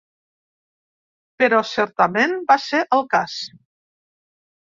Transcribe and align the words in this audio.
Però 1.43 1.59
certament 1.71 2.33
va 2.53 2.57
ser 2.63 2.81
el 2.99 3.05
cas. 3.13 3.35